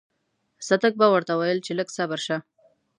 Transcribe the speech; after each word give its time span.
صدک 0.67 0.93
به 0.99 1.07
ورته 1.13 1.33
ويل 1.35 1.59
چې 1.65 1.71
لږ 1.79 1.87
صبر 1.97 2.19
شه. 2.25 2.37